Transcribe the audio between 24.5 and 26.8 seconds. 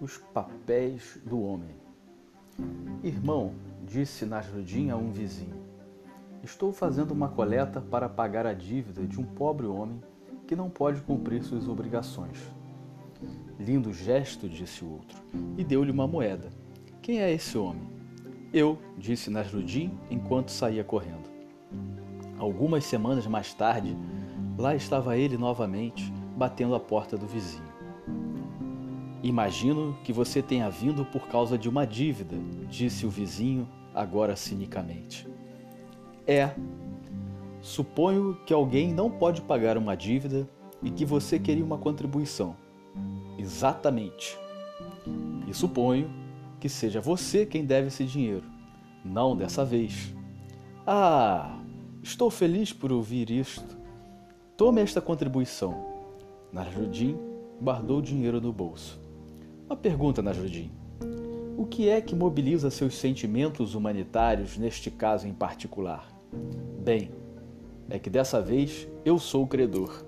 lá estava ele novamente, batendo a